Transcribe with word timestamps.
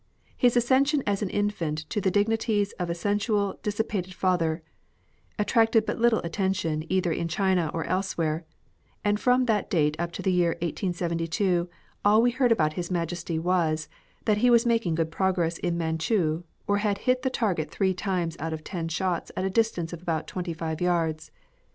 His 0.35 0.57
accession 0.57 1.03
as 1.05 1.21
an 1.21 1.29
infant 1.29 1.87
to 1.91 2.01
the 2.01 2.09
dignities 2.09 2.71
of 2.79 2.89
a 2.89 2.95
sensual, 2.95 3.59
dissipated 3.61 4.15
father, 4.15 4.63
attracted 5.37 5.85
but 5.85 5.99
little 5.99 6.17
attention 6.23 6.83
either 6.89 7.11
in 7.11 7.27
China 7.27 7.69
or 7.71 7.83
elsewhere; 7.83 8.43
and 9.05 9.19
from 9.19 9.45
that 9.45 9.69
date 9.69 9.95
up 9.99 10.11
to 10.13 10.23
the 10.23 10.31
year 10.31 10.53
1872, 10.63 11.69
all 12.03 12.19
we 12.19 12.31
heard 12.31 12.51
about 12.51 12.73
His 12.73 12.89
Majesty 12.89 13.37
was, 13.37 13.89
that 14.25 14.37
he 14.39 14.49
was 14.49 14.65
making 14.65 14.95
good 14.95 15.11
progress 15.11 15.59
in 15.59 15.77
Mancliu, 15.77 16.45
or 16.65 16.77
had 16.79 16.97
hit 17.05 17.21
the 17.21 17.29
target 17.29 17.69
three 17.69 17.93
times 17.93 18.35
out 18.39 18.53
of 18.53 18.63
ten 18.63 18.87
shots 18.87 19.31
at 19.37 19.45
a 19.45 19.51
distance 19.51 19.93
of 19.93 20.01
about 20.01 20.25
twenty 20.25 20.53
five 20.55 20.81
yards. 20.81 21.29